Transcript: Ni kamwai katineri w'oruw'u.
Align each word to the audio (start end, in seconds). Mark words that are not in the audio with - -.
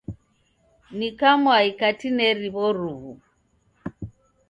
Ni 0.97 1.09
kamwai 1.19 1.69
katineri 1.79 2.47
w'oruw'u. 2.55 3.13